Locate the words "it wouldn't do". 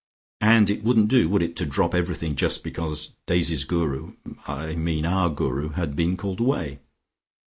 0.71-1.29